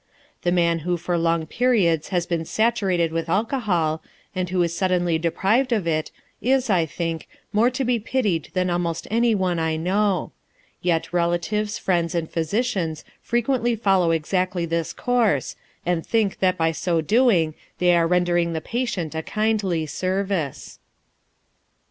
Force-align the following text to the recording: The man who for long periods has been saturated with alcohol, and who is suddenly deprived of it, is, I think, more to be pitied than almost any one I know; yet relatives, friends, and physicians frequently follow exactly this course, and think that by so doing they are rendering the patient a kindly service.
The 0.41 0.51
man 0.51 0.79
who 0.79 0.97
for 0.97 1.15
long 1.15 1.45
periods 1.45 2.07
has 2.07 2.25
been 2.25 2.43
saturated 2.43 3.11
with 3.11 3.29
alcohol, 3.29 4.01
and 4.33 4.49
who 4.49 4.63
is 4.63 4.75
suddenly 4.75 5.19
deprived 5.19 5.71
of 5.71 5.85
it, 5.85 6.09
is, 6.41 6.71
I 6.71 6.87
think, 6.87 7.27
more 7.53 7.69
to 7.69 7.83
be 7.85 7.99
pitied 7.99 8.49
than 8.55 8.71
almost 8.71 9.05
any 9.11 9.35
one 9.35 9.59
I 9.59 9.75
know; 9.75 10.31
yet 10.81 11.13
relatives, 11.13 11.77
friends, 11.77 12.15
and 12.15 12.27
physicians 12.27 13.05
frequently 13.21 13.75
follow 13.75 14.09
exactly 14.09 14.65
this 14.65 14.91
course, 14.91 15.55
and 15.85 16.03
think 16.03 16.39
that 16.39 16.57
by 16.57 16.71
so 16.71 17.01
doing 17.01 17.53
they 17.77 17.95
are 17.95 18.07
rendering 18.07 18.53
the 18.53 18.59
patient 18.59 19.13
a 19.13 19.21
kindly 19.21 19.85
service. 19.85 20.79